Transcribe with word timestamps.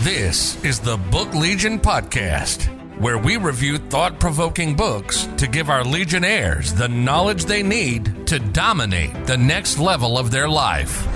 This 0.00 0.56
is 0.64 0.80
the 0.80 0.96
Book 0.96 1.34
Legion 1.34 1.78
Podcast, 1.78 2.62
where 2.98 3.18
we 3.18 3.36
review 3.36 3.76
thought 3.76 4.18
provoking 4.18 4.74
books 4.74 5.28
to 5.36 5.46
give 5.46 5.68
our 5.68 5.84
Legionnaires 5.84 6.72
the 6.72 6.88
knowledge 6.88 7.44
they 7.44 7.62
need 7.62 8.26
to 8.26 8.38
dominate 8.38 9.26
the 9.26 9.36
next 9.36 9.78
level 9.78 10.16
of 10.16 10.30
their 10.30 10.48
life. 10.48 11.06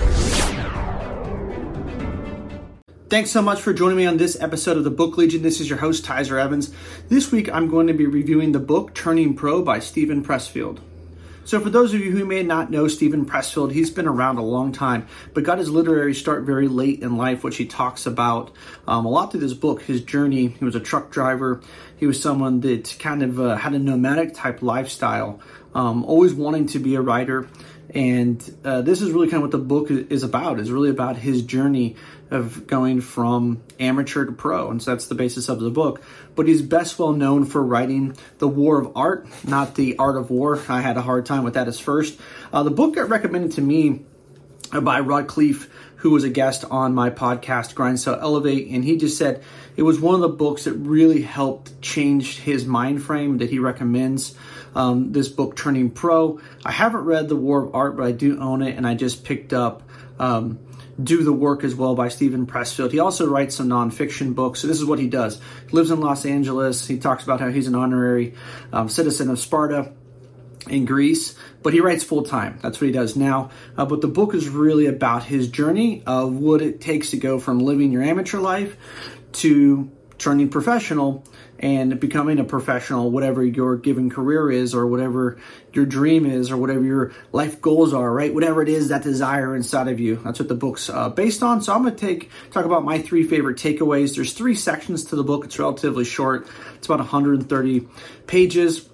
Thanks 3.09 3.31
so 3.31 3.41
much 3.41 3.59
for 3.59 3.73
joining 3.73 3.97
me 3.97 4.05
on 4.05 4.17
this 4.17 4.39
episode 4.39 4.77
of 4.77 4.83
the 4.83 4.91
Book 4.91 5.17
Legion. 5.17 5.41
This 5.41 5.59
is 5.59 5.67
your 5.67 5.79
host, 5.79 6.05
Tyzer 6.05 6.39
Evans. 6.39 6.71
This 7.09 7.31
week 7.31 7.49
I'm 7.51 7.67
going 7.67 7.87
to 7.87 7.93
be 7.93 8.05
reviewing 8.05 8.51
the 8.51 8.59
book 8.59 8.93
Turning 8.93 9.33
Pro 9.33 9.63
by 9.63 9.79
Steven 9.79 10.23
Pressfield. 10.23 10.77
So, 11.45 11.59
for 11.59 11.69
those 11.69 11.93
of 11.93 11.99
you 11.99 12.09
who 12.09 12.25
may 12.25 12.41
not 12.41 12.71
know 12.71 12.87
Steven 12.87 13.23
Pressfield, 13.23 13.71
he's 13.71 13.91
been 13.91 14.07
around 14.07 14.39
a 14.39 14.43
long 14.43 14.71
time, 14.71 15.05
but 15.35 15.43
got 15.43 15.59
his 15.59 15.69
literary 15.69 16.15
start 16.15 16.41
very 16.41 16.67
late 16.67 17.03
in 17.03 17.17
life, 17.17 17.43
which 17.43 17.57
he 17.57 17.67
talks 17.67 18.07
about 18.07 18.51
um, 18.87 19.05
a 19.05 19.09
lot 19.09 19.31
through 19.31 19.41
this 19.41 19.53
book. 19.53 19.83
His 19.83 20.01
journey, 20.01 20.47
he 20.47 20.65
was 20.65 20.73
a 20.73 20.79
truck 20.79 21.11
driver, 21.11 21.61
he 21.97 22.07
was 22.07 22.19
someone 22.19 22.61
that 22.61 22.95
kind 22.97 23.21
of 23.21 23.39
uh, 23.39 23.57
had 23.57 23.75
a 23.75 23.79
nomadic 23.79 24.33
type 24.33 24.63
lifestyle, 24.63 25.39
um, 25.75 26.03
always 26.05 26.33
wanting 26.33 26.65
to 26.69 26.79
be 26.79 26.95
a 26.95 27.01
writer. 27.01 27.47
And 27.93 28.57
uh, 28.63 28.81
this 28.81 29.01
is 29.01 29.11
really 29.11 29.27
kind 29.27 29.37
of 29.37 29.41
what 29.43 29.51
the 29.51 29.57
book 29.57 29.91
is 29.91 30.23
about, 30.23 30.59
is 30.59 30.71
really 30.71 30.89
about 30.89 31.17
his 31.17 31.43
journey 31.43 31.95
of 32.31 32.67
going 32.67 33.01
from 33.01 33.61
amateur 33.79 34.25
to 34.25 34.31
pro. 34.31 34.69
And 34.71 34.81
so 34.81 34.91
that's 34.91 35.07
the 35.07 35.15
basis 35.15 35.47
of 35.47 35.59
the 35.59 35.69
book. 35.69 36.01
But 36.35 36.47
he's 36.47 36.61
best 36.61 36.97
well 36.97 37.13
known 37.13 37.45
for 37.45 37.63
writing 37.63 38.17
The 38.39 38.47
War 38.47 38.79
of 38.79 38.97
Art, 38.97 39.27
not 39.47 39.75
The 39.75 39.97
Art 39.97 40.17
of 40.17 40.29
War. 40.29 40.59
I 40.67 40.81
had 40.81 40.97
a 40.97 41.01
hard 41.01 41.25
time 41.25 41.43
with 41.43 41.53
that 41.53 41.67
as 41.67 41.79
first. 41.79 42.19
Uh, 42.51 42.63
the 42.63 42.71
book 42.71 42.95
got 42.95 43.09
recommended 43.09 43.53
to 43.53 43.61
me 43.61 44.01
by 44.71 44.99
Rod 44.99 45.27
Khleif, 45.27 45.69
who 45.97 46.11
was 46.11 46.23
a 46.23 46.29
guest 46.29 46.65
on 46.69 46.93
my 46.93 47.09
podcast, 47.09 47.75
Grind 47.75 47.99
Sell 47.99 48.19
Elevate, 48.19 48.67
and 48.69 48.83
he 48.83 48.97
just 48.97 49.17
said 49.17 49.43
it 49.75 49.83
was 49.83 49.99
one 49.99 50.15
of 50.15 50.21
the 50.21 50.29
books 50.29 50.65
that 50.65 50.73
really 50.73 51.21
helped 51.21 51.81
change 51.81 52.39
his 52.39 52.65
mind 52.65 53.03
frame 53.03 53.37
that 53.39 53.49
he 53.49 53.59
recommends. 53.59 54.35
Um, 54.75 55.13
this 55.13 55.29
book, 55.29 55.55
Turning 55.55 55.89
Pro. 55.89 56.39
I 56.65 56.71
haven't 56.71 57.05
read 57.05 57.29
The 57.29 57.35
War 57.35 57.65
of 57.65 57.73
Art, 57.73 57.95
but 57.95 58.05
I 58.05 58.11
do 58.11 58.39
own 58.39 58.61
it, 58.61 58.75
and 58.75 58.85
I 58.85 58.93
just 58.93 59.23
picked 59.23 59.53
up 59.53 59.83
um, 60.19 60.59
Do 61.01 61.23
the 61.23 61.33
Work 61.33 61.63
as 61.63 61.73
well 61.73 61.95
by 61.95 62.09
Steven 62.09 62.45
Pressfield. 62.45 62.91
He 62.91 62.99
also 62.99 63.27
writes 63.27 63.55
some 63.55 63.69
nonfiction 63.69 64.35
books. 64.35 64.59
So 64.59 64.67
this 64.67 64.77
is 64.77 64.85
what 64.85 64.99
he 64.99 65.07
does. 65.07 65.39
He 65.67 65.71
lives 65.71 65.91
in 65.91 66.01
Los 66.01 66.25
Angeles. 66.25 66.85
He 66.85 66.97
talks 66.97 67.23
about 67.23 67.39
how 67.39 67.49
he's 67.49 67.67
an 67.67 67.75
honorary 67.75 68.35
um, 68.73 68.89
citizen 68.89 69.29
of 69.29 69.39
Sparta 69.39 69.93
in 70.69 70.85
Greece, 70.85 71.35
but 71.61 71.73
he 71.73 71.79
writes 71.79 72.03
full 72.03 72.23
time. 72.23 72.59
That's 72.61 72.81
what 72.81 72.87
he 72.87 72.93
does 72.93 73.15
now. 73.15 73.51
Uh, 73.77 73.85
but 73.85 74.01
the 74.01 74.07
book 74.07 74.33
is 74.33 74.49
really 74.49 74.87
about 74.87 75.23
his 75.23 75.47
journey 75.47 76.03
of 76.05 76.33
what 76.33 76.61
it 76.61 76.81
takes 76.81 77.11
to 77.11 77.17
go 77.17 77.39
from 77.39 77.59
living 77.59 77.91
your 77.91 78.03
amateur 78.03 78.39
life 78.39 78.75
to 79.33 79.91
turning 80.17 80.49
professional 80.49 81.23
and 81.65 81.99
becoming 81.99 82.37
a 82.37 82.43
professional, 82.43 83.09
whatever 83.09 83.43
your 83.43 83.75
given 83.75 84.11
career 84.11 84.51
is, 84.51 84.75
or 84.75 84.85
whatever 84.85 85.39
your 85.73 85.87
dream 85.87 86.27
is, 86.27 86.51
or 86.51 86.57
whatever 86.57 86.83
your 86.83 87.11
life 87.31 87.59
goals 87.59 87.91
are, 87.91 88.13
right? 88.13 88.31
Whatever 88.31 88.61
it 88.61 88.69
is 88.69 88.89
that 88.89 89.01
desire 89.01 89.55
inside 89.55 89.87
of 89.87 89.99
you. 89.99 90.17
That's 90.17 90.37
what 90.37 90.47
the 90.47 90.53
book's 90.53 90.91
uh, 90.91 91.09
based 91.09 91.41
on. 91.41 91.63
So 91.63 91.73
I'm 91.73 91.81
going 91.81 91.95
to 91.95 91.99
take 91.99 92.29
talk 92.51 92.65
about 92.65 92.85
my 92.85 92.99
three 92.99 93.23
favorite 93.23 93.57
takeaways. 93.57 94.13
There's 94.13 94.33
three 94.33 94.53
sections 94.53 95.05
to 95.05 95.15
the 95.15 95.23
book. 95.23 95.43
It's 95.43 95.57
relatively 95.57 96.05
short. 96.05 96.47
It's 96.75 96.85
about 96.85 96.99
130 96.99 97.87
pages 98.27 98.87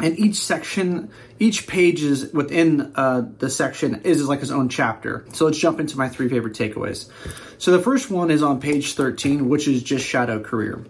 and 0.00 0.18
each 0.18 0.36
section 0.36 1.10
each 1.38 1.66
page 1.68 2.02
is 2.02 2.32
within 2.32 2.92
uh, 2.96 3.22
the 3.38 3.50
section 3.50 4.00
is 4.02 4.20
is 4.20 4.26
like 4.26 4.40
its 4.40 4.50
own 4.50 4.70
chapter 4.70 5.26
so 5.34 5.44
let's 5.44 5.58
jump 5.58 5.78
into 5.78 5.98
my 5.98 6.08
three 6.08 6.30
favorite 6.30 6.54
takeaways 6.54 7.10
so 7.58 7.70
the 7.70 7.78
first 7.78 8.10
one 8.10 8.30
is 8.30 8.42
on 8.42 8.58
page 8.58 8.94
13 8.94 9.50
which 9.50 9.68
is 9.68 9.82
just 9.82 10.04
shadow 10.04 10.40
career 10.40 10.82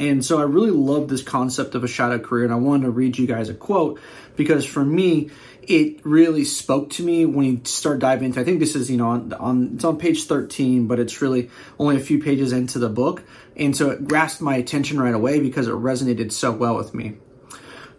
and 0.00 0.24
so 0.24 0.38
i 0.38 0.42
really 0.42 0.70
love 0.70 1.08
this 1.08 1.22
concept 1.22 1.74
of 1.74 1.84
a 1.84 1.88
shadow 1.88 2.18
career 2.18 2.44
and 2.44 2.52
i 2.52 2.56
wanted 2.56 2.84
to 2.84 2.90
read 2.90 3.16
you 3.16 3.26
guys 3.26 3.48
a 3.48 3.54
quote 3.54 4.00
because 4.36 4.64
for 4.64 4.84
me 4.84 5.30
it 5.62 6.04
really 6.04 6.42
spoke 6.42 6.90
to 6.90 7.02
me 7.04 7.26
when 7.26 7.44
you 7.46 7.60
start 7.64 8.00
diving 8.00 8.24
into 8.24 8.40
i 8.40 8.44
think 8.44 8.58
this 8.58 8.74
is 8.74 8.90
you 8.90 8.96
know 8.96 9.10
on, 9.10 9.32
on 9.34 9.70
it's 9.74 9.84
on 9.84 9.96
page 9.98 10.24
13 10.24 10.88
but 10.88 10.98
it's 10.98 11.22
really 11.22 11.50
only 11.78 11.96
a 11.96 12.00
few 12.00 12.20
pages 12.20 12.52
into 12.52 12.78
the 12.78 12.88
book 12.88 13.22
and 13.56 13.76
so 13.76 13.90
it 13.90 14.04
grasped 14.04 14.40
my 14.40 14.56
attention 14.56 15.00
right 15.00 15.14
away 15.14 15.38
because 15.38 15.68
it 15.68 15.74
resonated 15.74 16.32
so 16.32 16.50
well 16.50 16.76
with 16.76 16.94
me 16.94 17.16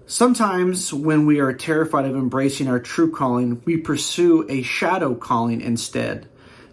Sometimes, 0.07 0.93
when 0.93 1.25
we 1.25 1.39
are 1.39 1.53
terrified 1.53 2.03
of 2.03 2.17
embracing 2.17 2.67
our 2.67 2.81
true 2.81 3.11
calling, 3.11 3.61
we 3.63 3.77
pursue 3.77 4.45
a 4.49 4.61
shadow 4.61 5.15
calling 5.15 5.61
instead. 5.61 6.27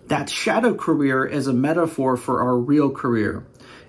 That 0.08 0.28
shadow 0.28 0.74
career 0.74 1.24
is 1.24 1.46
a 1.46 1.52
metaphor 1.52 2.16
for 2.16 2.42
our 2.42 2.56
real 2.56 2.90
career. 2.90 3.46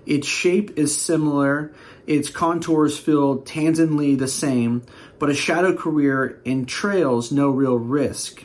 Its 0.10 0.28
shape 0.28 0.76
is 0.76 1.00
similar, 1.00 1.72
its 2.08 2.32
contours 2.32 2.98
feel 2.98 3.44
tangentially 3.44 4.18
the 4.18 4.28
same, 4.28 4.82
but 5.20 5.30
a 5.30 5.36
shadow 5.36 5.72
career 5.72 6.42
entrails 6.46 7.32
no 7.32 7.52
real 7.52 7.76
risk. 7.76 8.44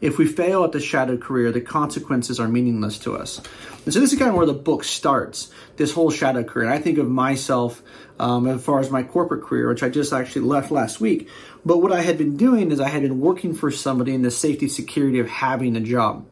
If 0.00 0.16
we 0.16 0.26
fail 0.26 0.64
at 0.64 0.72
the 0.72 0.80
shadow 0.80 1.18
career, 1.18 1.52
the 1.52 1.60
consequences 1.60 2.40
are 2.40 2.48
meaningless 2.48 2.98
to 3.00 3.16
us. 3.16 3.42
And 3.84 3.92
so 3.92 4.00
this 4.00 4.14
is 4.14 4.18
kind 4.18 4.30
of 4.30 4.36
where 4.36 4.46
the 4.46 4.54
book 4.54 4.82
starts, 4.82 5.50
this 5.76 5.92
whole 5.92 6.10
shadow 6.10 6.42
career. 6.42 6.64
And 6.64 6.74
I 6.74 6.78
think 6.78 6.96
of 6.96 7.10
myself 7.10 7.82
um, 8.18 8.46
as 8.46 8.64
far 8.64 8.80
as 8.80 8.90
my 8.90 9.02
corporate 9.02 9.44
career, 9.44 9.68
which 9.68 9.82
I 9.82 9.90
just 9.90 10.14
actually 10.14 10.46
left 10.46 10.70
last 10.70 11.02
week. 11.02 11.28
But 11.66 11.82
what 11.82 11.92
I 11.92 12.00
had 12.00 12.16
been 12.16 12.38
doing 12.38 12.72
is 12.72 12.80
I 12.80 12.88
had 12.88 13.02
been 13.02 13.20
working 13.20 13.52
for 13.52 13.70
somebody 13.70 14.14
in 14.14 14.22
the 14.22 14.30
safety 14.30 14.68
security 14.68 15.18
of 15.18 15.28
having 15.28 15.76
a 15.76 15.80
job. 15.80 16.24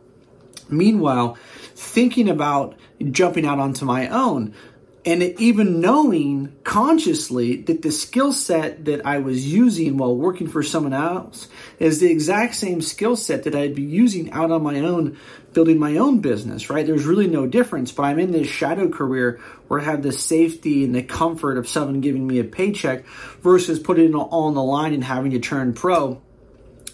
Meanwhile, 0.69 1.39
thinking 1.75 2.29
about 2.29 2.77
jumping 3.11 3.47
out 3.47 3.59
onto 3.59 3.85
my 3.85 4.09
own, 4.09 4.55
and 5.07 5.23
even 5.23 5.81
knowing 5.81 6.53
consciously 6.65 7.63
that 7.63 7.83
the 7.83 7.93
skill 7.93 8.33
set 8.33 8.87
that 8.87 9.07
I 9.07 9.19
was 9.19 9.47
using 9.47 9.99
while 9.99 10.17
working 10.17 10.49
for 10.49 10.65
someone 10.65 10.93
else 10.93 11.49
is 11.79 12.01
the 12.01 12.11
exact 12.11 12.57
same 12.57 12.83
skill 12.83 13.15
set 13.15 13.45
that 13.45 13.55
I'd 13.55 13.77
be 13.77 13.83
using 13.83 14.33
out 14.33 14.51
on 14.51 14.65
my 14.65 14.81
own, 14.81 15.17
building 15.53 15.79
my 15.79 15.99
own 15.99 16.19
business, 16.19 16.71
right? 16.71 16.85
There's 16.85 17.05
really 17.05 17.29
no 17.29 17.47
difference, 17.47 17.93
but 17.93 18.03
I'm 18.03 18.19
in 18.19 18.33
this 18.33 18.49
shadow 18.49 18.89
career 18.89 19.39
where 19.69 19.79
I 19.79 19.85
have 19.85 20.03
the 20.03 20.11
safety 20.11 20.83
and 20.83 20.93
the 20.93 21.05
comfort 21.05 21.57
of 21.57 21.69
someone 21.69 22.01
giving 22.01 22.27
me 22.27 22.41
a 22.41 22.45
paycheck 22.45 23.07
versus 23.43 23.79
putting 23.79 24.09
it 24.09 24.15
all 24.15 24.49
on 24.49 24.55
the 24.55 24.63
line 24.63 24.93
and 24.93 25.05
having 25.05 25.31
to 25.31 25.39
turn 25.39 25.73
pro 25.73 26.21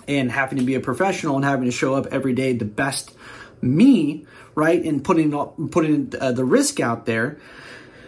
and 0.07 0.31
having 0.31 0.59
to 0.59 0.65
be 0.65 0.75
a 0.75 0.81
professional 0.81 1.37
and 1.37 1.47
having 1.47 1.65
to 1.65 1.73
show 1.73 1.95
up 1.95 2.09
every 2.09 2.35
day 2.35 2.53
the 2.53 2.67
best 2.67 3.11
me, 3.63 4.27
right? 4.55 4.83
And 4.85 5.03
putting 5.03 5.33
putting 5.71 6.13
uh, 6.21 6.33
the 6.33 6.45
risk 6.45 6.81
out 6.81 7.07
there. 7.07 7.39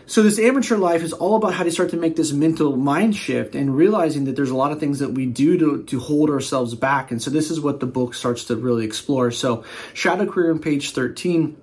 So 0.06 0.22
this 0.22 0.38
amateur 0.38 0.76
life 0.76 1.02
is 1.02 1.14
all 1.14 1.36
about 1.36 1.54
how 1.54 1.64
to 1.64 1.70
start 1.70 1.90
to 1.90 1.96
make 1.96 2.14
this 2.14 2.30
mental 2.30 2.76
mind 2.76 3.16
shift 3.16 3.54
and 3.54 3.74
realizing 3.74 4.24
that 4.24 4.36
there's 4.36 4.50
a 4.50 4.56
lot 4.56 4.70
of 4.70 4.78
things 4.78 4.98
that 4.98 5.12
we 5.12 5.24
do 5.24 5.56
to, 5.58 5.82
to 5.84 5.98
hold 5.98 6.28
ourselves 6.28 6.74
back. 6.74 7.10
And 7.10 7.22
so 7.22 7.30
this 7.30 7.50
is 7.50 7.58
what 7.58 7.80
the 7.80 7.86
book 7.86 8.12
starts 8.12 8.44
to 8.46 8.56
really 8.56 8.84
explore. 8.84 9.30
So 9.30 9.64
Shadow 9.94 10.26
Career 10.26 10.50
on 10.50 10.58
page 10.58 10.90
13, 10.90 11.56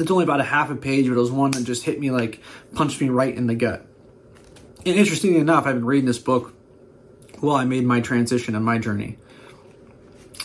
it's 0.00 0.10
only 0.10 0.24
about 0.24 0.40
a 0.40 0.44
half 0.44 0.70
a 0.70 0.76
page, 0.76 1.08
but 1.08 1.14
it 1.14 1.20
was 1.20 1.30
one 1.30 1.50
that 1.50 1.64
just 1.64 1.84
hit 1.84 2.00
me 2.00 2.10
like 2.10 2.40
punched 2.74 3.02
me 3.02 3.10
right 3.10 3.34
in 3.34 3.46
the 3.46 3.54
gut. 3.54 3.86
And 4.86 4.96
interestingly 4.96 5.38
enough, 5.38 5.66
I've 5.66 5.74
been 5.74 5.84
reading 5.84 6.06
this 6.06 6.18
book 6.18 6.54
while 7.40 7.56
I 7.56 7.66
made 7.66 7.84
my 7.84 8.00
transition 8.00 8.54
and 8.54 8.64
my 8.64 8.78
journey. 8.78 9.18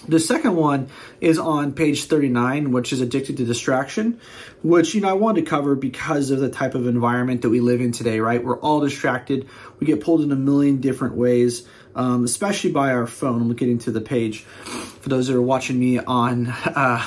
The 0.07 0.19
second 0.19 0.55
one 0.55 0.89
is 1.19 1.37
on 1.37 1.73
page 1.73 2.05
39, 2.05 2.71
which 2.71 2.93
is 2.93 3.01
addicted 3.01 3.37
to 3.37 3.45
distraction, 3.45 4.19
which, 4.63 4.93
you 4.93 5.01
know, 5.01 5.09
I 5.09 5.13
wanted 5.13 5.45
to 5.45 5.49
cover 5.49 5.75
because 5.75 6.31
of 6.31 6.39
the 6.39 6.49
type 6.49 6.75
of 6.75 6.87
environment 6.87 7.41
that 7.41 7.49
we 7.49 7.59
live 7.59 7.81
in 7.81 7.91
today, 7.91 8.19
right? 8.19 8.43
We're 8.43 8.59
all 8.59 8.79
distracted. 8.79 9.47
We 9.79 9.87
get 9.87 10.01
pulled 10.01 10.21
in 10.21 10.31
a 10.31 10.35
million 10.35 10.79
different 10.79 11.15
ways, 11.15 11.67
um, 11.95 12.23
especially 12.23 12.71
by 12.71 12.93
our 12.93 13.07
phone. 13.07 13.41
I'm 13.41 13.53
getting 13.55 13.79
to 13.79 13.91
the 13.91 14.01
page 14.01 14.41
for 14.41 15.09
those 15.09 15.27
that 15.27 15.35
are 15.35 15.41
watching 15.41 15.79
me 15.79 15.99
on, 15.99 16.47
uh, 16.65 17.05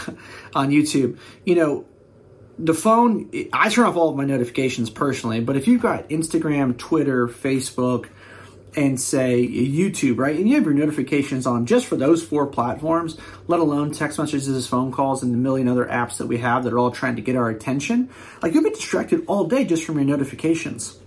on 0.55 0.71
YouTube. 0.71 1.19
You 1.45 1.55
know, 1.55 1.87
the 2.59 2.75
phone, 2.75 3.31
I 3.53 3.69
turn 3.69 3.87
off 3.87 3.97
all 3.97 4.11
of 4.11 4.17
my 4.17 4.25
notifications 4.25 4.91
personally, 4.91 5.41
but 5.41 5.57
if 5.57 5.67
you've 5.67 5.83
got 5.83 6.09
Instagram, 6.11 6.77
Twitter, 6.77 7.27
Facebook, 7.27 8.09
and 8.75 8.99
say 8.99 9.47
YouTube, 9.47 10.19
right? 10.19 10.37
And 10.37 10.49
you 10.49 10.55
have 10.57 10.65
your 10.65 10.75
notifications 10.75 11.47
on 11.47 11.67
just 11.67 11.87
for 11.87 11.97
those 11.97 12.23
four 12.23 12.47
platforms, 12.47 13.19
let 13.47 13.61
alone 13.61 13.93
text 13.93 14.19
messages, 14.19 14.67
phone 14.67 14.93
calls, 14.93 15.23
and 15.23 15.33
the 15.33 15.39
million 15.39 15.69
other 15.69 15.85
apps 15.85 16.17
that 16.19 16.27
we 16.27 16.39
have 16.39 16.65
that 16.65 16.73
are 16.73 16.79
all 16.79 16.91
trying 16.91 17.17
to 17.17 17.23
get 17.23 17.37
our 17.37 17.51
attention. 17.51 18.09
Like 18.41 18.55
you'll 18.55 18.65
be 18.65 18.71
distracted 18.71 19.25
all 19.27 19.45
day 19.45 19.65
just 19.65 19.85
from 19.85 19.97
your 19.97 20.07
notifications. 20.07 20.99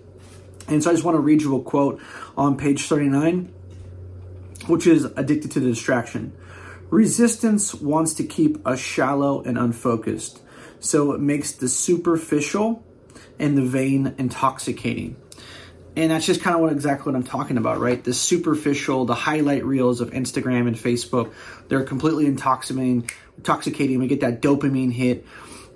And 0.67 0.83
so 0.83 0.91
I 0.91 0.93
just 0.93 1.03
want 1.03 1.15
to 1.15 1.21
read 1.21 1.41
you 1.41 1.55
a 1.55 1.61
quote 1.61 2.01
on 2.37 2.57
page 2.57 2.83
39, 2.83 3.53
which 4.67 4.87
is 4.87 5.05
addicted 5.05 5.51
to 5.51 5.59
the 5.59 5.69
distraction. 5.69 6.33
Resistance 6.89 7.73
wants 7.73 8.13
to 8.15 8.23
keep 8.23 8.65
us 8.65 8.79
shallow 8.79 9.41
and 9.41 9.57
unfocused, 9.57 10.41
so 10.79 11.13
it 11.13 11.19
makes 11.19 11.51
the 11.51 11.67
superficial 11.67 12.83
and 13.39 13.57
the 13.57 13.63
vain 13.63 14.13
intoxicating 14.17 15.15
and 15.95 16.11
that's 16.11 16.25
just 16.25 16.41
kind 16.41 16.55
of 16.55 16.61
what 16.61 16.71
exactly 16.71 17.11
what 17.11 17.17
I'm 17.17 17.23
talking 17.23 17.57
about, 17.57 17.79
right? 17.79 18.03
The 18.03 18.13
superficial, 18.13 19.05
the 19.05 19.15
highlight 19.15 19.65
reels 19.65 20.01
of 20.01 20.11
Instagram 20.11 20.67
and 20.67 20.75
Facebook, 20.75 21.33
they're 21.67 21.83
completely 21.83 22.25
intoxicating. 22.25 23.09
Intoxicating. 23.37 23.99
We 23.99 24.07
get 24.07 24.21
that 24.21 24.41
dopamine 24.41 24.93
hit, 24.93 25.25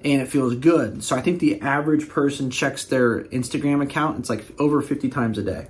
and 0.04 0.21
it 0.21 0.27
feels 0.27 0.56
good. 0.56 1.04
So 1.04 1.16
I 1.16 1.21
think 1.21 1.39
the 1.39 1.62
average 1.62 2.07
person 2.07 2.51
checks 2.51 2.86
their 2.86 3.24
Instagram 3.25 3.83
account, 3.83 4.19
it's 4.19 4.30
like 4.30 4.45
over 4.60 4.81
50 4.81 5.10
times 5.10 5.38
a 5.38 5.44
day. 5.44 5.68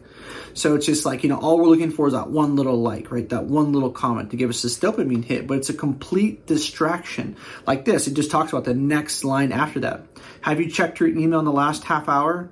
So 0.53 0.75
it's 0.75 0.85
just 0.85 1.05
like, 1.05 1.23
you 1.23 1.29
know, 1.29 1.39
all 1.39 1.57
we're 1.57 1.65
looking 1.65 1.91
for 1.91 2.07
is 2.07 2.13
that 2.13 2.29
one 2.29 2.55
little 2.55 2.79
like, 2.81 3.11
right? 3.11 3.27
That 3.29 3.45
one 3.45 3.71
little 3.71 3.91
comment 3.91 4.31
to 4.31 4.37
give 4.37 4.49
us 4.49 4.61
this 4.61 4.77
dopamine 4.77 5.23
hit, 5.23 5.47
but 5.47 5.57
it's 5.57 5.69
a 5.69 5.73
complete 5.73 6.45
distraction. 6.45 7.35
Like 7.65 7.85
this, 7.85 8.07
it 8.07 8.13
just 8.13 8.29
talks 8.29 8.51
about 8.51 8.65
the 8.65 8.73
next 8.73 9.23
line 9.23 9.51
after 9.51 9.79
that. 9.81 10.05
Have 10.41 10.59
you 10.59 10.69
checked 10.69 10.99
your 10.99 11.09
email 11.09 11.39
in 11.39 11.45
the 11.45 11.51
last 11.51 11.83
half 11.83 12.09
hour? 12.09 12.51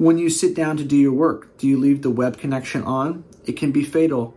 When 0.00 0.16
you 0.16 0.30
sit 0.30 0.54
down 0.54 0.78
to 0.78 0.84
do 0.84 0.96
your 0.96 1.12
work, 1.12 1.58
do 1.58 1.68
you 1.68 1.76
leave 1.76 2.00
the 2.00 2.08
web 2.08 2.38
connection 2.38 2.82
on? 2.84 3.22
It 3.44 3.58
can 3.58 3.70
be 3.70 3.84
fatal 3.84 4.34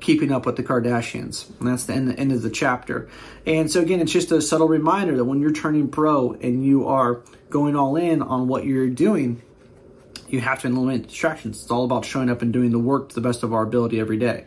keeping 0.00 0.32
up 0.32 0.46
with 0.46 0.56
the 0.56 0.64
Kardashians. 0.64 1.48
And 1.60 1.68
that's 1.68 1.84
the 1.84 1.94
end, 1.94 2.08
the 2.08 2.18
end, 2.18 2.32
of 2.32 2.42
the 2.42 2.50
chapter. 2.50 3.08
And 3.46 3.70
so, 3.70 3.80
again, 3.80 4.00
it's 4.00 4.10
just 4.10 4.32
a 4.32 4.42
subtle 4.42 4.66
reminder 4.66 5.16
that 5.16 5.24
when 5.24 5.40
you're 5.40 5.52
turning 5.52 5.86
pro 5.90 6.32
and 6.32 6.66
you 6.66 6.88
are 6.88 7.22
going 7.50 7.76
all 7.76 7.94
in 7.94 8.20
on 8.20 8.48
what 8.48 8.64
you're 8.64 8.88
doing, 8.88 9.42
you 10.26 10.40
have 10.40 10.62
to 10.62 10.66
eliminate 10.66 11.06
distractions. 11.06 11.62
It's 11.62 11.70
all 11.70 11.84
about 11.84 12.04
showing 12.04 12.28
up 12.28 12.42
and 12.42 12.52
doing 12.52 12.72
the 12.72 12.80
work 12.80 13.10
to 13.10 13.14
the 13.14 13.20
best 13.20 13.44
of 13.44 13.54
our 13.54 13.62
ability 13.62 14.00
every 14.00 14.18
day. 14.18 14.46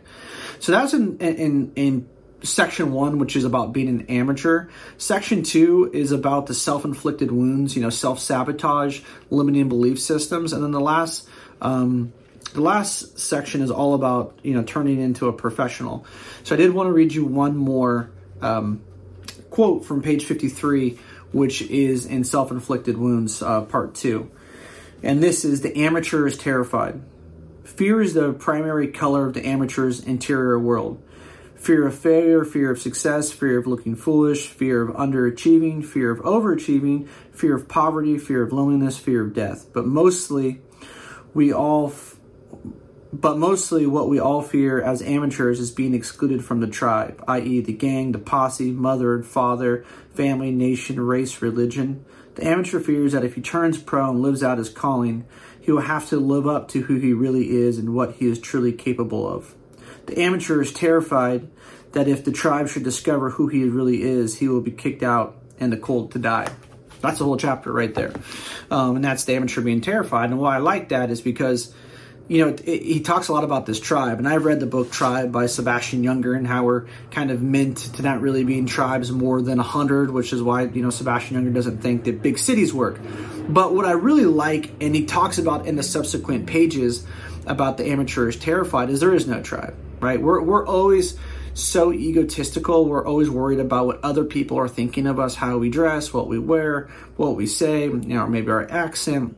So 0.58 0.72
that's 0.72 0.92
in 0.92 1.16
in 1.20 1.72
in 1.74 2.08
section 2.42 2.92
one, 2.92 3.18
which 3.18 3.36
is 3.36 3.44
about 3.44 3.72
being 3.72 3.88
an 3.88 4.06
amateur. 4.06 4.68
Section 4.98 5.42
two 5.42 5.90
is 5.92 6.12
about 6.12 6.46
the 6.46 6.54
self-inflicted 6.54 7.30
wounds, 7.30 7.76
you 7.76 7.82
know, 7.82 7.90
self-sabotage, 7.90 9.00
limiting 9.30 9.68
belief 9.68 10.00
systems, 10.00 10.52
and 10.52 10.62
then 10.62 10.70
the 10.70 10.80
last 10.80 11.28
um, 11.60 12.12
the 12.54 12.60
last 12.60 13.18
section 13.18 13.62
is 13.62 13.70
all 13.70 13.94
about 13.94 14.38
you 14.42 14.54
know 14.54 14.62
turning 14.62 15.00
into 15.00 15.28
a 15.28 15.32
professional. 15.32 16.04
So 16.44 16.54
I 16.54 16.58
did 16.58 16.72
want 16.72 16.88
to 16.88 16.92
read 16.92 17.12
you 17.12 17.24
one 17.24 17.56
more 17.56 18.10
um, 18.40 18.82
quote 19.50 19.84
from 19.84 20.02
page 20.02 20.24
53, 20.24 20.98
which 21.32 21.62
is 21.62 22.06
in 22.06 22.24
self-inflicted 22.24 22.96
wounds, 22.96 23.42
uh, 23.42 23.62
part 23.62 23.94
two. 23.94 24.30
And 25.02 25.22
this 25.22 25.44
is 25.44 25.62
The 25.62 25.84
Amateur 25.84 26.26
is 26.26 26.36
Terrified. 26.36 27.00
Fear 27.64 28.02
is 28.02 28.14
the 28.14 28.32
primary 28.32 28.88
color 28.88 29.26
of 29.26 29.34
the 29.34 29.46
amateur's 29.46 30.00
interior 30.00 30.58
world. 30.58 31.02
Fear 31.60 31.88
of 31.88 31.94
failure, 31.94 32.42
fear 32.42 32.70
of 32.70 32.80
success, 32.80 33.30
fear 33.32 33.58
of 33.58 33.66
looking 33.66 33.94
foolish, 33.94 34.46
fear 34.46 34.80
of 34.80 34.96
underachieving, 34.96 35.84
fear 35.84 36.10
of 36.10 36.20
overachieving, 36.20 37.06
fear 37.32 37.54
of 37.54 37.68
poverty, 37.68 38.16
fear 38.16 38.42
of 38.42 38.50
loneliness, 38.50 38.96
fear 38.96 39.20
of 39.20 39.34
death. 39.34 39.66
But 39.74 39.84
mostly, 39.84 40.62
we 41.34 41.52
all, 41.52 41.92
but 43.12 43.36
mostly 43.36 43.86
what 43.86 44.08
we 44.08 44.18
all 44.18 44.40
fear 44.40 44.80
as 44.80 45.02
amateurs 45.02 45.60
is 45.60 45.70
being 45.70 45.92
excluded 45.92 46.42
from 46.42 46.60
the 46.60 46.66
tribe, 46.66 47.22
i.e., 47.28 47.60
the 47.60 47.74
gang, 47.74 48.12
the 48.12 48.18
posse, 48.18 48.72
mother, 48.72 49.14
and 49.14 49.26
father, 49.26 49.84
family, 50.14 50.50
nation, 50.50 50.98
race, 50.98 51.42
religion. 51.42 52.06
The 52.36 52.46
amateur 52.46 52.80
fears 52.80 53.12
that 53.12 53.24
if 53.24 53.34
he 53.34 53.42
turns 53.42 53.76
pro 53.76 54.08
and 54.08 54.22
lives 54.22 54.42
out 54.42 54.56
his 54.56 54.70
calling, 54.70 55.26
he 55.60 55.70
will 55.70 55.82
have 55.82 56.08
to 56.08 56.16
live 56.16 56.46
up 56.46 56.68
to 56.68 56.80
who 56.80 56.96
he 56.96 57.12
really 57.12 57.50
is 57.50 57.76
and 57.76 57.94
what 57.94 58.14
he 58.14 58.30
is 58.30 58.40
truly 58.40 58.72
capable 58.72 59.28
of. 59.28 59.54
The 60.10 60.22
amateur 60.22 60.60
is 60.60 60.72
terrified 60.72 61.46
that 61.92 62.08
if 62.08 62.24
the 62.24 62.32
tribe 62.32 62.68
should 62.68 62.82
discover 62.82 63.30
who 63.30 63.46
he 63.46 63.62
really 63.62 64.02
is, 64.02 64.36
he 64.36 64.48
will 64.48 64.60
be 64.60 64.72
kicked 64.72 65.04
out 65.04 65.36
and 65.60 65.72
the 65.72 65.76
cold 65.76 66.10
to 66.12 66.18
die. 66.18 66.48
That's 67.00 67.18
the 67.18 67.24
whole 67.24 67.36
chapter 67.36 67.72
right 67.72 67.94
there. 67.94 68.12
Um, 68.72 68.96
and 68.96 69.04
that's 69.04 69.22
the 69.22 69.34
amateur 69.34 69.60
being 69.60 69.80
terrified. 69.80 70.30
And 70.30 70.40
why 70.40 70.56
I 70.56 70.58
like 70.58 70.88
that 70.88 71.12
is 71.12 71.20
because 71.20 71.72
you 72.26 72.44
know, 72.44 72.48
it, 72.48 72.60
it, 72.66 72.82
he 72.82 73.00
talks 73.00 73.28
a 73.28 73.32
lot 73.32 73.44
about 73.44 73.66
this 73.66 73.78
tribe, 73.78 74.18
and 74.18 74.28
I've 74.28 74.44
read 74.44 74.58
the 74.58 74.66
book 74.66 74.90
Tribe 74.90 75.30
by 75.30 75.46
Sebastian 75.46 76.02
Younger 76.02 76.34
and 76.34 76.46
how 76.46 76.64
we're 76.64 76.86
kind 77.12 77.30
of 77.30 77.42
meant 77.42 77.78
to 77.94 78.02
not 78.02 78.20
really 78.20 78.42
be 78.42 78.58
in 78.58 78.66
tribes 78.66 79.12
more 79.12 79.42
than 79.42 79.60
a 79.60 79.64
hundred, 79.64 80.10
which 80.10 80.32
is 80.32 80.42
why 80.42 80.62
you 80.62 80.82
know 80.82 80.90
Sebastian 80.90 81.34
Younger 81.34 81.50
doesn't 81.50 81.78
think 81.78 82.04
that 82.04 82.20
big 82.20 82.38
cities 82.38 82.72
work. 82.72 83.00
But 83.48 83.74
what 83.74 83.84
I 83.84 83.92
really 83.92 84.26
like, 84.26 84.70
and 84.80 84.94
he 84.94 85.06
talks 85.06 85.38
about 85.38 85.66
in 85.66 85.74
the 85.74 85.82
subsequent 85.82 86.46
pages 86.46 87.04
about 87.46 87.78
the 87.78 87.86
amateur 87.86 88.28
is 88.28 88.36
terrified, 88.36 88.90
is 88.90 89.00
there 89.00 89.14
is 89.14 89.26
no 89.26 89.42
tribe, 89.42 89.74
right? 90.00 90.20
We're 90.20 90.40
we're 90.42 90.66
always 90.66 91.16
so 91.54 91.92
egotistical. 91.92 92.86
We're 92.86 93.06
always 93.06 93.28
worried 93.28 93.60
about 93.60 93.86
what 93.86 94.04
other 94.04 94.24
people 94.24 94.58
are 94.58 94.68
thinking 94.68 95.06
of 95.06 95.18
us, 95.18 95.34
how 95.34 95.58
we 95.58 95.68
dress, 95.68 96.12
what 96.12 96.28
we 96.28 96.38
wear, 96.38 96.88
what 97.16 97.36
we 97.36 97.46
say, 97.46 97.84
you 97.84 97.96
know, 97.96 98.26
maybe 98.26 98.50
our 98.50 98.70
accent, 98.70 99.36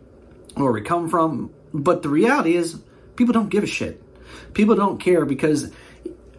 where 0.54 0.72
we 0.72 0.82
come 0.82 1.08
from 1.08 1.50
but 1.72 2.02
the 2.02 2.08
reality 2.08 2.56
is, 2.56 2.78
people 3.16 3.32
don't 3.32 3.48
give 3.48 3.64
a 3.64 3.66
shit. 3.66 4.02
People 4.54 4.74
don't 4.74 4.98
care 4.98 5.24
because 5.24 5.72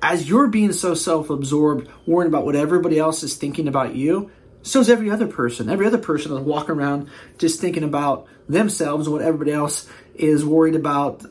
as 0.01 0.27
you're 0.27 0.47
being 0.47 0.73
so 0.73 0.93
self 0.93 1.29
absorbed, 1.29 1.89
worrying 2.05 2.31
about 2.31 2.45
what 2.45 2.55
everybody 2.55 2.99
else 2.99 3.23
is 3.23 3.35
thinking 3.35 3.67
about 3.67 3.95
you, 3.95 4.31
so 4.61 4.79
is 4.79 4.89
every 4.89 5.09
other 5.09 5.27
person. 5.27 5.69
Every 5.69 5.85
other 5.85 5.97
person 5.97 6.31
is 6.33 6.39
walking 6.39 6.75
around 6.75 7.09
just 7.37 7.59
thinking 7.59 7.83
about 7.83 8.27
themselves 8.47 9.07
and 9.07 9.13
what 9.13 9.21
everybody 9.21 9.51
else 9.51 9.87
is 10.15 10.45
worried 10.45 10.75
about 10.75 11.23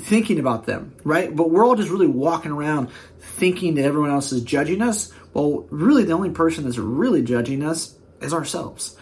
thinking 0.00 0.38
about 0.38 0.66
them, 0.66 0.94
right? 1.04 1.34
But 1.34 1.50
we're 1.50 1.64
all 1.64 1.74
just 1.74 1.90
really 1.90 2.06
walking 2.06 2.52
around 2.52 2.90
thinking 3.18 3.74
that 3.74 3.84
everyone 3.84 4.10
else 4.10 4.32
is 4.32 4.42
judging 4.42 4.80
us. 4.82 5.12
Well, 5.34 5.66
really, 5.70 6.04
the 6.04 6.12
only 6.12 6.30
person 6.30 6.64
that's 6.64 6.78
really 6.78 7.22
judging 7.22 7.64
us 7.64 7.96
is 8.20 8.32
ourselves. 8.32 8.96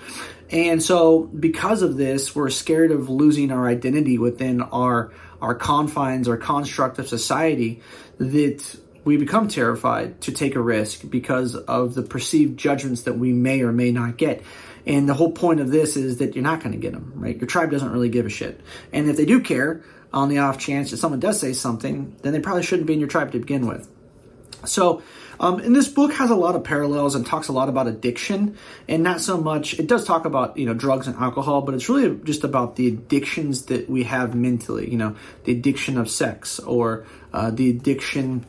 And 0.50 0.82
so, 0.82 1.20
because 1.24 1.82
of 1.82 1.96
this, 1.96 2.34
we're 2.34 2.50
scared 2.50 2.92
of 2.92 3.08
losing 3.08 3.50
our 3.50 3.68
identity 3.68 4.18
within 4.18 4.62
our 4.62 5.12
our 5.40 5.54
confines, 5.54 6.28
our 6.28 6.38
construct 6.38 6.98
of 6.98 7.08
society, 7.08 7.82
that 8.18 8.76
we 9.04 9.16
become 9.16 9.48
terrified 9.48 10.20
to 10.22 10.32
take 10.32 10.54
a 10.56 10.60
risk 10.60 11.08
because 11.08 11.54
of 11.54 11.94
the 11.94 12.02
perceived 12.02 12.58
judgments 12.58 13.02
that 13.02 13.18
we 13.18 13.32
may 13.32 13.62
or 13.62 13.72
may 13.72 13.92
not 13.92 14.16
get. 14.16 14.42
And 14.86 15.08
the 15.08 15.14
whole 15.14 15.32
point 15.32 15.60
of 15.60 15.70
this 15.70 15.96
is 15.96 16.18
that 16.18 16.34
you're 16.34 16.44
not 16.44 16.60
going 16.60 16.72
to 16.72 16.78
get 16.78 16.92
them, 16.92 17.12
right? 17.16 17.36
Your 17.36 17.48
tribe 17.48 17.70
doesn't 17.70 17.90
really 17.90 18.08
give 18.08 18.24
a 18.24 18.30
shit. 18.30 18.60
And 18.92 19.10
if 19.10 19.16
they 19.16 19.24
do 19.24 19.40
care, 19.40 19.82
on 20.12 20.28
the 20.28 20.38
off 20.38 20.58
chance 20.58 20.90
that 20.90 20.96
someone 20.96 21.20
does 21.20 21.38
say 21.38 21.52
something, 21.52 22.16
then 22.22 22.32
they 22.32 22.40
probably 22.40 22.62
shouldn't 22.62 22.86
be 22.86 22.94
in 22.94 22.98
your 22.98 23.08
tribe 23.08 23.32
to 23.32 23.38
begin 23.38 23.66
with. 23.66 23.88
So, 24.64 25.02
um, 25.38 25.60
and 25.60 25.76
this 25.76 25.88
book 25.88 26.14
has 26.14 26.30
a 26.30 26.34
lot 26.34 26.56
of 26.56 26.64
parallels 26.64 27.14
and 27.14 27.26
talks 27.26 27.48
a 27.48 27.52
lot 27.52 27.68
about 27.68 27.86
addiction, 27.86 28.56
and 28.88 29.02
not 29.02 29.20
so 29.20 29.36
much. 29.36 29.78
It 29.78 29.86
does 29.86 30.06
talk 30.06 30.24
about 30.24 30.56
you 30.56 30.64
know 30.64 30.72
drugs 30.72 31.06
and 31.06 31.16
alcohol, 31.16 31.60
but 31.60 31.74
it's 31.74 31.88
really 31.88 32.18
just 32.24 32.42
about 32.42 32.76
the 32.76 32.88
addictions 32.88 33.66
that 33.66 33.88
we 33.90 34.04
have 34.04 34.34
mentally. 34.34 34.90
You 34.90 34.96
know, 34.96 35.16
the 35.44 35.52
addiction 35.52 35.98
of 35.98 36.08
sex 36.08 36.58
or 36.58 37.04
uh, 37.34 37.50
the 37.50 37.68
addiction 37.68 38.46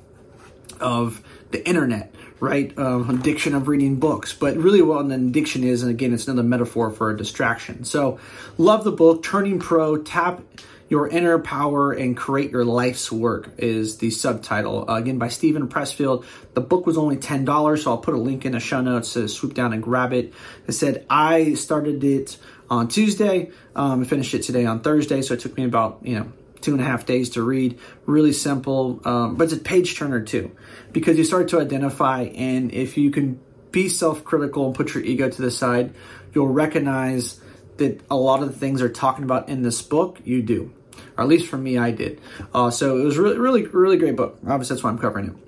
of 0.79 1.21
the 1.51 1.67
internet, 1.67 2.15
right? 2.39 2.77
Um, 2.77 3.09
addiction 3.09 3.55
of 3.55 3.67
reading 3.67 3.95
books, 3.95 4.33
but 4.33 4.57
really 4.57 4.81
what 4.81 5.03
an 5.05 5.11
addiction 5.11 5.63
is, 5.63 5.81
and 5.81 5.91
again, 5.91 6.13
it's 6.13 6.27
another 6.27 6.47
metaphor 6.47 6.91
for 6.91 7.11
a 7.11 7.17
distraction. 7.17 7.83
So, 7.83 8.19
love 8.57 8.83
the 8.83 8.91
book, 8.91 9.23
Turning 9.23 9.59
Pro. 9.59 9.97
Tap 9.97 10.41
your 10.89 11.07
Inner 11.07 11.39
Power 11.39 11.91
and 11.91 12.15
Create 12.15 12.51
Your 12.51 12.63
Life's 12.63 13.11
Work 13.11 13.51
is 13.57 13.97
the 13.97 14.09
subtitle. 14.09 14.89
Uh, 14.89 14.95
again, 14.95 15.17
by 15.17 15.27
Steven 15.27 15.67
Pressfield. 15.67 16.25
The 16.53 16.61
book 16.61 16.85
was 16.85 16.97
only 16.97 17.17
$10, 17.17 17.83
so 17.83 17.91
I'll 17.91 17.97
put 17.97 18.13
a 18.13 18.17
link 18.17 18.45
in 18.45 18.53
the 18.53 18.59
show 18.59 18.81
notes 18.81 19.13
to 19.13 19.27
swoop 19.27 19.53
down 19.53 19.73
and 19.73 19.83
grab 19.83 20.13
it. 20.13 20.33
It 20.65 20.71
said 20.71 21.05
I 21.09 21.55
started 21.55 22.03
it 22.03 22.37
on 22.69 22.87
Tuesday, 22.87 23.51
um, 23.75 24.05
finished 24.05 24.33
it 24.33 24.43
today 24.43 24.65
on 24.65 24.81
Thursday, 24.81 25.21
so 25.21 25.33
it 25.33 25.41
took 25.41 25.57
me 25.57 25.65
about, 25.65 25.99
you 26.03 26.19
know, 26.19 26.31
two 26.61 26.73
and 26.73 26.81
a 26.81 26.83
half 26.83 27.05
days 27.05 27.31
to 27.31 27.43
read. 27.43 27.77
Really 28.05 28.33
simple, 28.33 29.01
um, 29.05 29.35
but 29.35 29.45
it's 29.45 29.53
a 29.53 29.57
page 29.57 29.97
turner 29.97 30.21
too, 30.21 30.55
because 30.91 31.17
you 31.17 31.23
start 31.23 31.49
to 31.49 31.59
identify, 31.59 32.23
and 32.23 32.71
if 32.71 32.97
you 32.97 33.11
can 33.11 33.39
be 33.71 33.89
self 33.89 34.23
critical 34.23 34.67
and 34.67 34.75
put 34.75 34.93
your 34.93 35.03
ego 35.03 35.29
to 35.29 35.41
the 35.41 35.51
side, 35.51 35.93
you'll 36.33 36.47
recognize 36.47 37.39
that 37.77 38.01
a 38.09 38.15
lot 38.15 38.41
of 38.41 38.51
the 38.51 38.57
things 38.57 38.79
they're 38.79 38.89
talking 38.89 39.23
about 39.23 39.49
in 39.49 39.61
this 39.61 39.81
book, 39.81 40.19
you 40.23 40.41
do 40.41 40.73
or 41.17 41.23
at 41.23 41.27
least 41.27 41.47
for 41.47 41.57
me, 41.57 41.77
I 41.77 41.91
did. 41.91 42.21
Uh, 42.53 42.69
so 42.69 42.97
it 42.99 43.03
was 43.03 43.17
really, 43.17 43.37
really, 43.37 43.65
really 43.65 43.97
great 43.97 44.15
book. 44.15 44.37
Obviously, 44.47 44.75
that's 44.75 44.83
why 44.83 44.89
I'm 44.89 44.99
covering 44.99 45.27
it. 45.27 45.46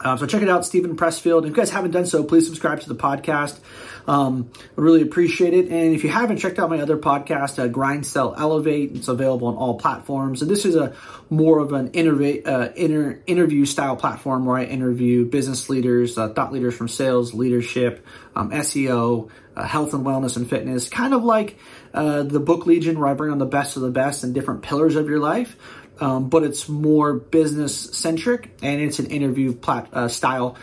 Um, 0.00 0.16
so 0.18 0.26
check 0.26 0.42
it 0.42 0.48
out, 0.48 0.64
Steven 0.64 0.96
Pressfield. 0.96 1.42
If 1.42 1.48
you 1.48 1.54
guys 1.54 1.70
haven't 1.70 1.90
done 1.90 2.06
so, 2.06 2.22
please 2.22 2.46
subscribe 2.46 2.80
to 2.80 2.88
the 2.88 2.94
podcast. 2.94 3.58
Um, 4.06 4.50
I 4.56 4.80
really 4.80 5.02
appreciate 5.02 5.54
it. 5.54 5.68
And 5.68 5.94
if 5.94 6.02
you 6.02 6.10
haven't 6.10 6.38
checked 6.38 6.58
out 6.58 6.70
my 6.70 6.80
other 6.80 6.96
podcast, 6.96 7.58
uh, 7.58 7.68
Grind 7.68 8.06
Sell 8.06 8.34
Elevate, 8.36 8.92
it's 8.94 9.08
available 9.08 9.48
on 9.48 9.56
all 9.56 9.78
platforms. 9.78 10.40
And 10.40 10.50
this 10.50 10.64
is 10.64 10.76
a 10.76 10.94
more 11.28 11.58
of 11.58 11.72
an 11.72 11.88
uh, 11.88 12.72
inter- 12.74 13.20
interview 13.26 13.66
style 13.66 13.96
platform 13.96 14.46
where 14.46 14.56
I 14.56 14.64
interview 14.64 15.26
business 15.26 15.68
leaders, 15.68 16.16
uh, 16.16 16.28
thought 16.30 16.52
leaders 16.52 16.74
from 16.74 16.88
sales, 16.88 17.34
leadership, 17.34 18.06
um, 18.34 18.50
SEO, 18.50 19.28
uh, 19.56 19.66
health 19.66 19.92
and 19.92 20.06
wellness 20.06 20.36
and 20.36 20.48
fitness, 20.48 20.88
kind 20.88 21.12
of 21.12 21.24
like 21.24 21.58
uh, 21.92 22.22
the 22.22 22.40
Book 22.40 22.64
Legion, 22.66 22.98
where 22.98 23.08
I 23.08 23.14
bring 23.14 23.32
on 23.32 23.38
the 23.38 23.46
best 23.46 23.76
of 23.76 23.82
the 23.82 23.90
best 23.90 24.24
and 24.24 24.32
different 24.32 24.62
pillars 24.62 24.94
of 24.96 25.08
your 25.08 25.18
life. 25.18 25.56
Um, 26.00 26.28
but 26.28 26.44
it's 26.44 26.68
more 26.68 27.12
business 27.12 27.76
centric 27.76 28.50
and 28.62 28.80
it's 28.80 28.98
an 28.98 29.06
interview 29.06 29.52
plat- 29.52 29.88
uh, 29.92 30.08
style 30.08 30.56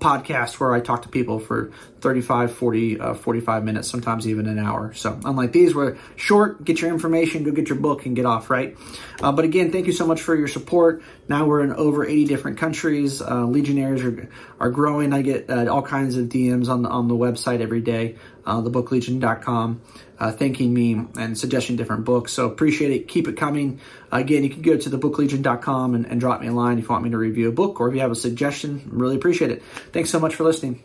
podcasts 0.00 0.58
where 0.58 0.72
I 0.72 0.80
talk 0.80 1.02
to 1.02 1.08
people 1.08 1.38
for 1.38 1.70
35, 2.00 2.52
40, 2.52 3.00
uh, 3.00 3.14
45 3.14 3.64
minutes, 3.64 3.88
sometimes 3.88 4.28
even 4.28 4.46
an 4.46 4.58
hour. 4.58 4.92
So 4.94 5.18
unlike 5.24 5.52
these, 5.52 5.74
where 5.74 5.98
short, 6.16 6.64
get 6.64 6.80
your 6.80 6.90
information, 6.90 7.42
go 7.42 7.50
get 7.50 7.68
your 7.68 7.78
book, 7.78 8.06
and 8.06 8.14
get 8.14 8.24
off, 8.24 8.50
right? 8.50 8.76
Uh, 9.20 9.32
but 9.32 9.44
again, 9.44 9.72
thank 9.72 9.86
you 9.86 9.92
so 9.92 10.06
much 10.06 10.22
for 10.22 10.36
your 10.36 10.48
support. 10.48 11.02
Now 11.28 11.46
we're 11.46 11.62
in 11.62 11.72
over 11.72 12.06
80 12.06 12.26
different 12.26 12.58
countries. 12.58 13.20
Uh, 13.20 13.44
Legionnaires 13.44 14.02
are, 14.02 14.28
are 14.60 14.70
growing. 14.70 15.12
I 15.12 15.22
get 15.22 15.50
uh, 15.50 15.66
all 15.66 15.82
kinds 15.82 16.16
of 16.16 16.26
DMs 16.26 16.68
on 16.68 16.82
the, 16.82 16.88
on 16.88 17.08
the 17.08 17.16
website 17.16 17.60
every 17.60 17.80
day, 17.80 18.16
uh, 18.46 18.62
thebooklegion.com, 18.62 19.82
thanking 20.32 20.72
me 20.72 21.04
and 21.18 21.36
suggesting 21.36 21.76
different 21.76 22.04
books. 22.04 22.32
So 22.32 22.46
appreciate 22.46 22.92
it. 22.92 23.08
Keep 23.08 23.28
it 23.28 23.36
coming. 23.36 23.80
Again, 24.12 24.44
you 24.44 24.50
can 24.50 24.62
go 24.62 24.76
to 24.76 24.90
thebooklegion.com 24.90 25.94
and, 25.94 26.06
and 26.06 26.20
drop 26.20 26.40
me 26.40 26.46
a 26.46 26.52
line 26.52 26.78
if 26.78 26.84
you 26.84 26.90
want 26.90 27.04
me 27.04 27.10
to 27.10 27.18
review 27.18 27.48
a 27.48 27.52
book 27.52 27.80
or 27.80 27.88
if 27.88 27.94
you 27.94 28.00
have 28.00 28.12
a 28.12 28.16
suggestion. 28.16 28.88
Really 28.90 29.16
appreciate 29.16 29.50
it. 29.58 29.62
Thanks 29.92 30.10
so 30.10 30.18
much 30.18 30.34
for 30.34 30.44
listening. 30.44 30.82